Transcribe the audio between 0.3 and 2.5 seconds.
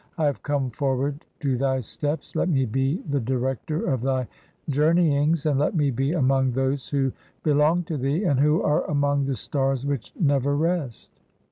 come forward to thy steps), let